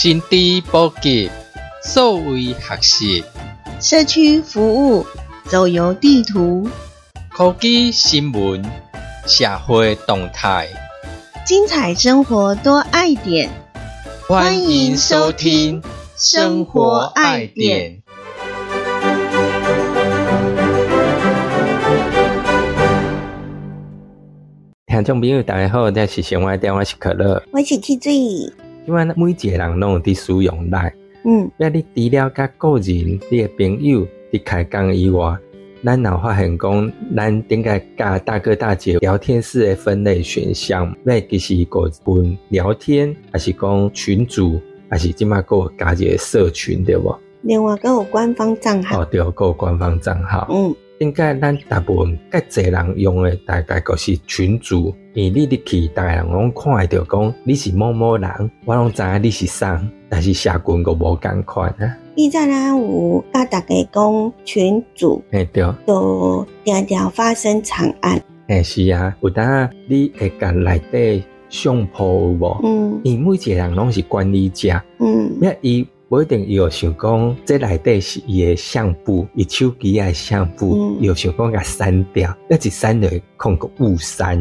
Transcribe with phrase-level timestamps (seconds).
[0.00, 1.30] 心知普及，
[1.84, 3.22] 数位学习，
[3.78, 5.06] 社区服务，
[5.44, 6.66] 走游地图，
[7.28, 8.64] 科技新闻，
[9.26, 10.66] 社会动态，
[11.44, 13.50] 精彩生活多爱点。
[14.26, 15.82] 欢迎收听
[16.16, 17.90] 《生活爱点》。
[24.86, 28.69] 听众朋友，大家好，我是生活电话是可乐，我是 K 水。
[28.90, 30.92] 因为每一个人拢有伫使用来，
[31.24, 35.38] 嗯，那你除了甲个人、你的朋友伫开讲以外，
[35.84, 47.16] 咱若发现讲，咱顶个甲大哥大姐聊天室的分类选项，那其实个分聊天，还是讲群主，还是即马个加一个社群对无？
[47.42, 50.48] 另外，还有官方账号哦，，对，个有官方账号。
[50.50, 54.94] 嗯，应该咱大部分较侪人用的，大概就是群主。
[55.14, 59.66] 因为你入去，大家人拢看会着讲你是某某人，我拢知影你是谁，
[60.10, 61.96] 但是社群个无共款啊。
[62.16, 72.60] 以前咱有甲大家讲群主嘿对，都常常发生惨案，嘿是啊，有当你会甲内底相扑有无？
[72.62, 80.96] 嗯因为每一个人拢是管理者，嗯那伊无一定伊有想讲，这内底是伊的相簿，伊手机的相簿，嗯。
[81.00, 84.36] 伊有想讲甲删掉，那一删就会控个误删。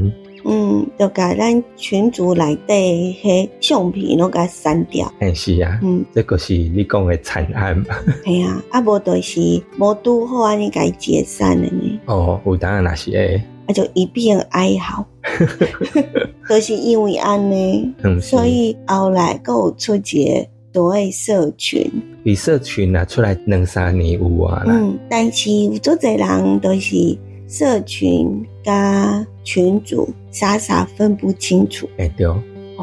[0.45, 7.77] 嗯，就甲咱群主内底迄相片拢甲删掉，嘿是啊，嗯，这个是你讲的惨案。
[7.77, 7.85] 嘛？
[8.25, 9.39] 系啊，啊无就是
[9.77, 15.05] 无拄好安尼甲伊解散了呢，哦，有当然那是会，啊就一片哀嚎，
[16.49, 21.91] 都是因为安尼，嗯，所以后来还有出一个所谓社群，
[22.23, 27.17] 比社群啊出来两三年有啊啦，嗯，但是有足侪人都是
[27.47, 32.27] 社群加群主傻傻分不清楚，会对。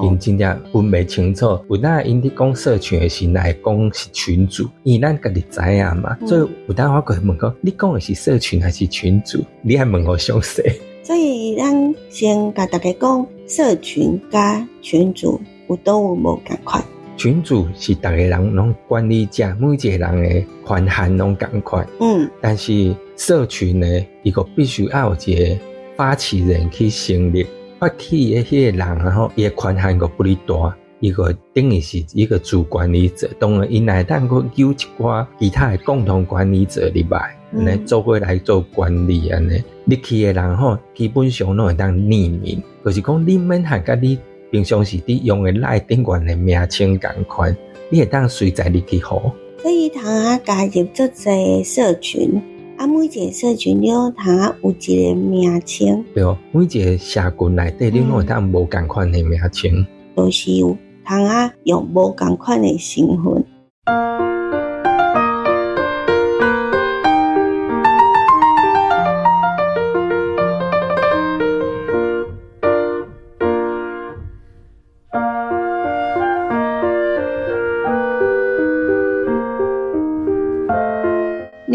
[0.02, 9.42] 因真正分袂清楚，有当因伫讲社群的时，来讲是群主，因为咱家己知影嘛，嗯所以有当我会问讲，你讲的是社群还是群主？
[9.62, 10.60] 你还问我详细？
[11.02, 16.84] 所以咱先甲大家讲，社群加群主有都有无共款。
[17.16, 22.28] 群主是逐个人拢管理者，每一个人的权限拢共款，嗯。
[22.40, 23.86] 但是社群呢，
[24.22, 25.58] 伊个必须要有一个
[25.96, 27.46] 发起人去成立，
[27.78, 37.64] 发起的迄个人，然后伊的权限个不哩大，伊个等于是一个主管理者，当然因内当个有一寡其他的共同管理者入来，嗯。
[37.64, 39.62] 来做伙来做管理安尼。
[39.86, 44.18] 入去的人吼，基本上拢会当匿名，就是讲你免含甲你
[44.56, 47.54] 平常时伫用的赖顶管的名称同款，
[47.90, 49.30] 你会当随在入去好。
[49.58, 52.40] 所以通啊加入足侪社群，
[52.78, 54.74] 啊每一个社群了通啊有一
[55.08, 59.86] 个名称，对，每一个社群内底，你拢会当无共款的名称。
[60.14, 60.74] 都是有
[61.06, 63.44] 通啊用无共款的身份。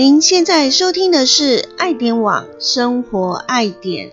[0.04, 4.10] 您现在收听的是爱点网生活爱点。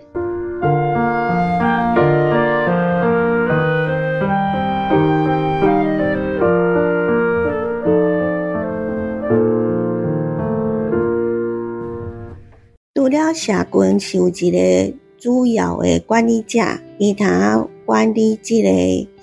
[12.93, 16.59] 除了社群是有一个主要的管理者，
[16.99, 18.69] 伊通啊管理这个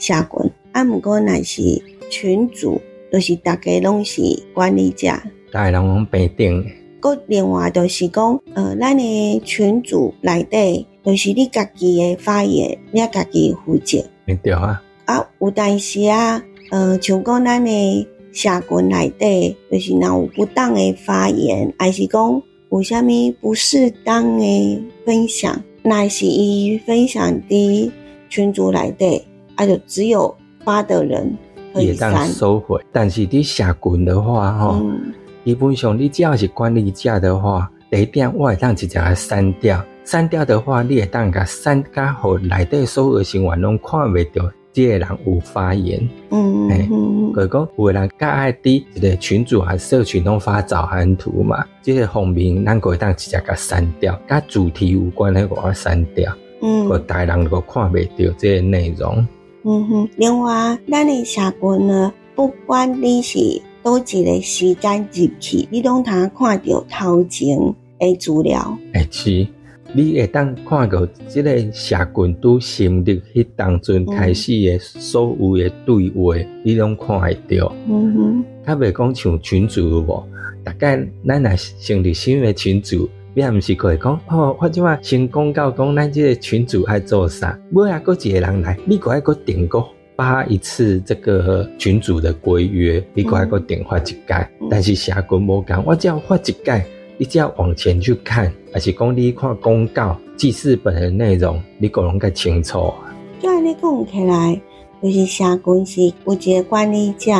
[0.01, 2.81] 社群，啊，毋过若是群主，
[3.13, 4.21] 就是大家拢是
[4.53, 5.13] 管理者。
[5.57, 14.05] 大家人拢平等的，佮另外就是讲，呃，咱的群组内底，就是你家己的发言，你家己负责。
[14.27, 23.09] 对对啊，啊，有当时啊，呃，像讲咱的社群内底，就是若有不当的发言，还是讲有啥物
[23.41, 27.91] 不适当的分享，若是伊分享伫
[28.29, 31.35] 群组内底，啊，就只有发的人
[31.73, 32.29] 可以也当。
[32.29, 32.79] 收回。
[32.93, 35.15] 但是伫社群的话，吼、嗯
[35.47, 39.81] 基本上你只要是管理者的话，第一点我会当直接甲删掉。
[40.03, 46.01] 删掉的话，你会当甲删，甲互内底所有的成员拢看袂到，即个人有发言。
[46.31, 59.25] 嗯嘿嗯嗯就是讲有的人较爱伫一个群组还社群拢发早安图嘛，即、个方面咱个会当直接甲删掉，甲主题有关的我删掉，嗯个大人都看袂到即个内容。
[59.63, 63.39] 嗯哼，另外，咱的社群呢，不管你是
[63.87, 67.57] 倒一个时间入去，你拢通看到头前
[68.01, 68.77] 的资料。
[68.93, 69.47] 哎、是，
[69.93, 76.35] 你会当看到即个社群拄成立迄当阵开始的所有的对话，
[76.65, 77.73] 你拢看会到。
[77.89, 80.29] 嗯哼，较袂讲像群主有无？
[80.65, 89.79] 大概咱若成立新的群主，你也毋是可以讲哦，我即马先公告讲咱即个群主爱做啥，尾啊，搁一个人来，你搁爱搁定个
[90.17, 96.85] 发一次这个群主的规约，你搁爱搁订发一届，但是社群无讲，我只要发一届。
[97.19, 102.93] 你只要往前去看，还是讲你看公告记事本的内容，你个拢较清楚。
[103.41, 104.61] 就安尼讲起来，
[105.03, 107.33] 就是社群是有一个管理者，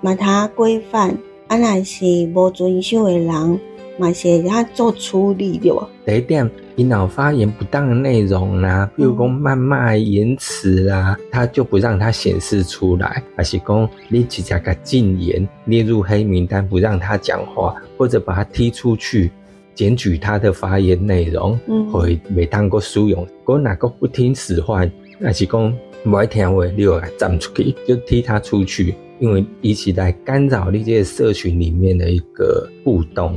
[0.00, 1.16] 嘛他规范，
[1.46, 2.04] 啊，若是
[2.34, 3.60] 无遵守的人，
[4.00, 5.70] 嘛是他做处理的。
[6.06, 19.30] 第一点，你脑发言不当的内容啦，比如讲谩骂言辞啦，他就不让他显示出来，还是讲你直接给禁言，列入黑名单，不让他讲话，或者把他踢出去，
[19.74, 21.56] 检举他的发言内容，
[21.92, 23.26] 会未当过使用。
[23.44, 24.90] 果哪个不听使唤，
[25.22, 33.36] 还是讲不爱听话，你就给站出去，就踢他出去，因为一起来干扰这些社群里面的一个互动。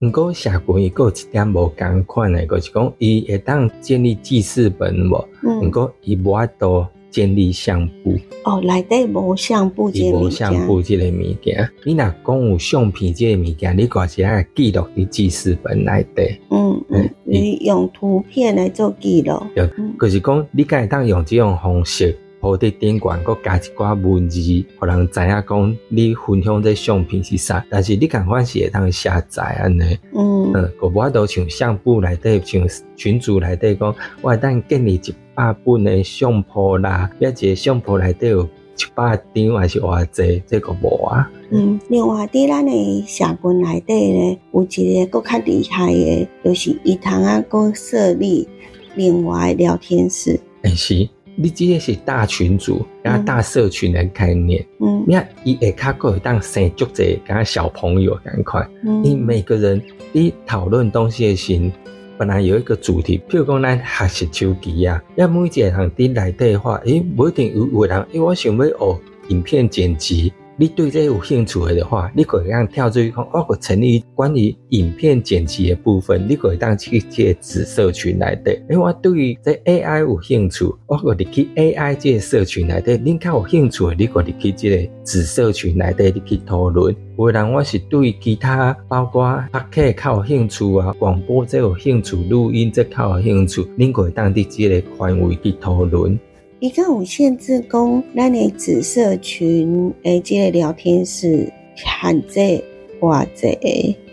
[0.00, 8.16] 毋过社群伊有一点无共款诶，就是讲伊会当建立记事本无，毋过伊无法度建立相簿。
[8.44, 10.28] 哦，内底无相簿即个物件。
[10.28, 16.40] 无相簿即个物件，你若讲有相片即个物件，你挂起来记录伫记事本内底。
[16.50, 19.42] 嗯嗯，你用图片来做记录。
[19.52, 19.68] 对，
[19.98, 22.16] 就是讲你敢会当用即种方式。
[22.40, 24.40] 铺伫顶悬，搁加一寡文字，
[24.78, 27.64] 互人知影讲你分享这相片是啥。
[27.68, 41.28] 但是你共款是会当下载安尼，嗯，呃，无法度像相簿内底，像群主内底讲，我当建立一百本的相簿啦，一个相簿内底有一百张还是偌济，这个无啊。
[41.50, 48.48] 嗯，另外伫咱的社群内底咧，有一个搁较厉害的，就是伊通啊，搁设立
[48.94, 50.38] 另外聊天室。
[50.62, 51.08] 诶是。
[51.40, 54.66] 你这个是大群组，加大社群的概念。
[54.80, 58.68] 嗯，你看，伊下卡会当生足者，加小朋友赶快。
[58.84, 59.80] 嗯，你每个人
[60.10, 61.70] 你讨论东西的时，
[62.18, 70.32] 本来有一个主题，譬如讲咱学习手机啊，要每一个人伫内底的话，诶，不一定有有人，因为我想要学影片剪辑。
[70.60, 78.52] 你对这有兴趣的话，你可以让跳出去看，我可成立关于影片剪辑的部分，你可以当去这子社群来的。
[78.68, 82.96] 因为我对于这 AI 有兴趣，我可以去 AI 这个社群来的。
[82.96, 86.92] 你较有兴趣，你可以去这个子社群来的，你去讨论。
[87.16, 96.18] 有人我是对其他包括拍客较有兴趣啊，广播这有兴趣，录音这较有兴趣，你可以当伫这个范围去讨论。
[96.60, 102.60] 伊个有限制讲，咱的紫社群诶，即个聊天室限制
[102.98, 103.48] 或者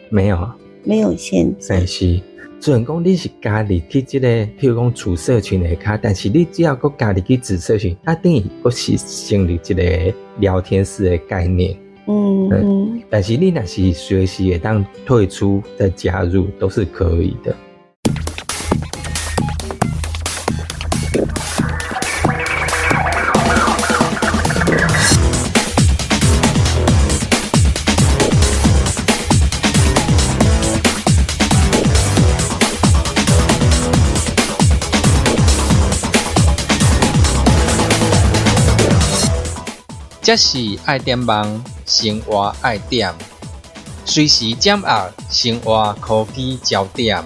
[0.09, 0.37] 没有，
[0.83, 1.65] 没有限制。
[1.69, 2.21] 但是，
[2.59, 11.75] 虽然讲你是家里去即个，譬如讲主社群的卡，但是你只要搁家里去紫社群，它等于搁是成立一个聊天室的概念。
[12.05, 13.01] 嗯嗯。
[13.09, 17.55] 但是你若是随时也当退出再加入，都是可以的。
[40.25, 43.13] 这是爱点网生活爱点，
[44.05, 47.23] 随时掌握生活科技焦点。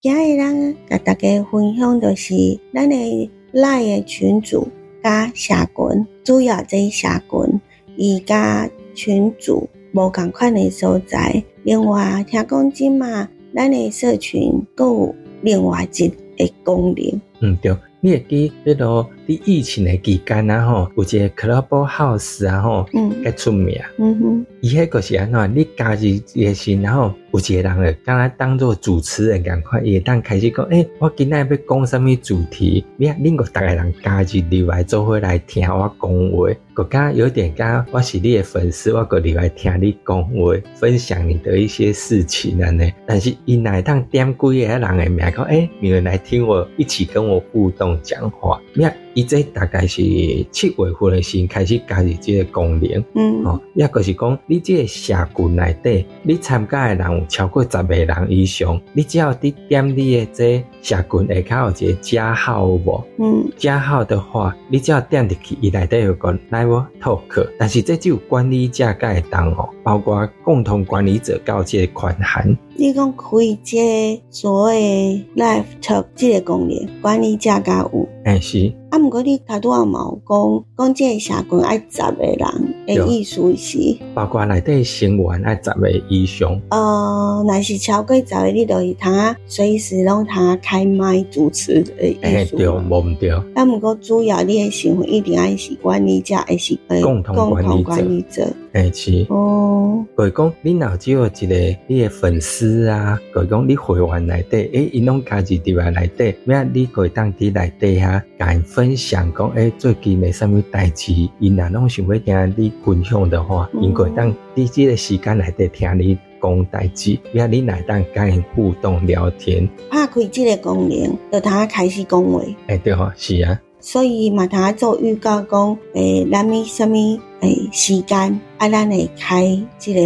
[0.00, 2.34] 今日咱甲大家分享的是
[2.74, 4.66] 咱的赖的群主
[5.00, 7.60] 加社群，主要这社群
[7.96, 11.44] 伊加群主无共款的所在。
[11.62, 16.12] 另外听讲今嘛，咱的社群有另外一。
[16.38, 17.20] 诶功能。
[17.40, 23.80] 嗯对，你会记迄落伫疫情的期间啊吼，有一个 Clubhouse 啊吼，嗯较出名。
[23.98, 25.54] 嗯哼，伊迄个是安怎？
[25.54, 32.84] 你加入一个时，然后有一个人会敢若当做主持人共款，伊会当开始讲，诶、我今仔要讲什物主题？
[32.96, 42.92] 你啊，恁个逐个人加入入来做伙来听我讲话，个敢有点敢我是你的粉丝，我个入来听你讲话，分享你的一些事情安尼。
[43.06, 48.60] 但是伊若会当点几个人的名讲，诶、你们来听我一起跟我互动讲话。
[48.74, 50.02] 你啊，伊这大概是
[50.50, 53.04] 七月份的时开始加入这个功能。
[53.14, 63.04] 嗯哦，也就是讲，你这个社群内底，你参加的人有超过十个人以上，你只要你点你的这社群下骹有一个加号有无？
[63.18, 72.56] 嗯加号的话，你只要点入去，伊内底有个 Live Talk，但是这只有管理者才会当哦，包括共同管理者到这个款函。
[72.74, 73.26] 你讲开
[73.62, 78.08] 这个所谓 live talk 这个功能，管理者甲有。
[78.24, 82.38] 哎、是，啊，毋过你头拄仔嘛有讲，讲这个社群爱十个人
[82.86, 83.78] 的对意思是，
[84.14, 86.60] 包括内底成员爱十个以上。
[86.70, 92.68] 呃，若是超过十个，你就是通啊随时拢通啊开麦主持的哎、对。
[92.68, 99.26] 无毋对，啊，毋过主要你的身份一定爱是管理者，还是呃共同管理者哎、是。
[99.28, 122.40] 哦，就是讲，你若只有一个你的粉丝啊，就是讲你会员内底，诶，因拢加入伫来内底，咩你可以当伫内底遐，甲因分享讲，诶，最近的啥物代志，因若拢想要听你分享的话，嗯因可以当伫即个时间内底听你讲代志，咩你来当甲因互动聊天，拍开这个功能，就通啊开始讲话。
[122.68, 126.96] 诶，对吼，是啊，所以嘛，通啊做预告讲，诶、咱咪什么
[127.42, 130.00] 诶时间，啊，咱会开这个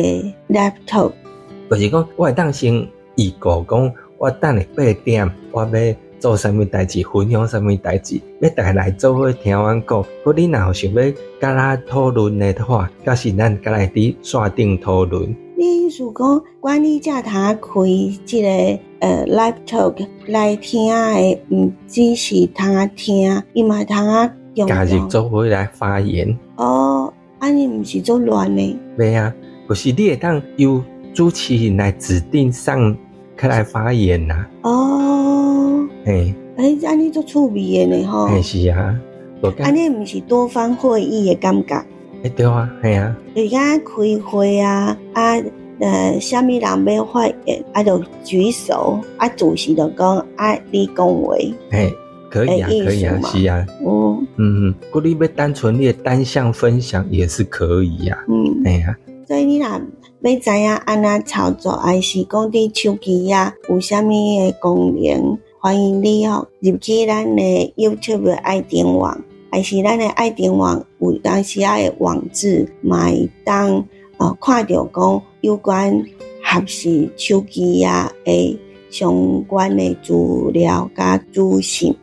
[0.49, 1.13] laptop。
[1.71, 2.75] 就是讲，我会当先
[3.17, 10.05] 预告讲，我等下八点，我要做啥物代志，分享啥物代志，要大家来做伙听阮讲。
[10.25, 11.03] 如你若有想要
[11.39, 15.37] 甲咱讨论的话，假是咱甲来伫线顶讨论。
[15.59, 17.71] 你意思讲，管理者通啊开
[18.25, 18.49] 这个
[19.01, 25.07] 呃 laptop 来听的，毋只是通啊听，伊嘛通啊用加入。
[25.09, 26.96] 做伙来发言，哦，
[27.47, 28.77] 安尼毋是做乱呢？
[28.99, 29.33] 袂啊，
[29.69, 30.83] 就是你会当由
[31.15, 32.97] 主持人来指定上
[33.37, 38.27] 开来发言呐、哦，嘿，诶、安尼做趣味的呢吼。
[38.27, 38.99] 嘿是啊，
[39.61, 41.81] 安，尼毋是多方会议的感觉。
[42.21, 45.41] 嘿对啊，嘿啊，而家开会啊，啊，
[45.79, 51.37] 呃，虾米人要发言，啊，就举手，啊，主席就讲，啊，你讲话，
[51.71, 51.95] 嘿，
[52.31, 73.85] 可以啊，哎可以啊是啊，哦，嗯嗯，如果你要单纯你的单向分享也是可以呀、嗯，哎呀、所以你若要知影安怎操作，还是讲伫手机啊有啥物的功能，欢迎你哦入去咱的 YouTube 的爱点网，还是咱的爱点网有当时啊的网址，嘛会当
[74.19, 75.93] 呃看到讲有关
[76.43, 78.59] 合适手机啊的
[78.91, 80.13] 相关的资
[80.53, 81.95] 料甲资讯。